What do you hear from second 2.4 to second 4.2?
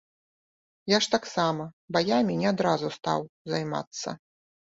адразу стаў займацца.